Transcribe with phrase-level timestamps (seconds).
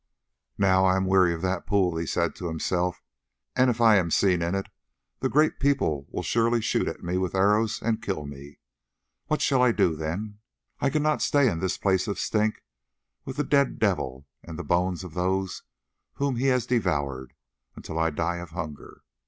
[0.57, 3.03] "Now I am weary of that pool," he said to himself,
[3.55, 4.67] "and if I am seen in it
[5.19, 8.57] the Great People will surely shoot at me with arrows and kill me.
[9.27, 10.39] What shall I do, then?
[10.79, 12.61] I cannot stay in this place of stinks
[13.25, 15.61] with the dead devil and the bones of those
[16.13, 17.35] whom he has devoured,
[17.75, 19.03] until I die of hunger.